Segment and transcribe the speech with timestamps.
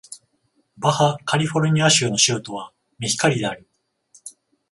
[0.79, 3.69] バハ・カリフォルニア州の州都はメヒカリである